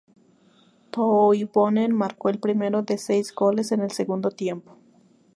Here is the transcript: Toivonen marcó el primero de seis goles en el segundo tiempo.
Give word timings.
Toivonen 0.89 1.93
marcó 1.93 2.29
el 2.29 2.39
primero 2.39 2.81
de 2.81 2.97
seis 2.97 3.31
goles 3.35 3.71
en 3.71 3.81
el 3.81 3.91
segundo 3.91 4.31
tiempo. 4.31 4.75